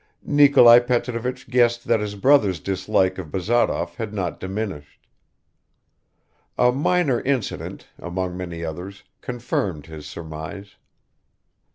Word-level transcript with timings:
Nikolai 0.25 0.79
Petrovich 0.79 1.47
guessed 1.47 1.85
that 1.85 1.99
his 1.99 2.15
brother's 2.15 2.59
dislike 2.59 3.19
of 3.19 3.29
Bazarov 3.29 3.97
had 3.97 4.15
not 4.15 4.39
diminished. 4.39 5.05
A 6.57 6.71
minor 6.71 7.21
incident, 7.21 7.85
among 7.99 8.35
many 8.35 8.65
others, 8.65 9.03
confirmed 9.21 9.85
his 9.85 10.07
surmise. 10.07 10.73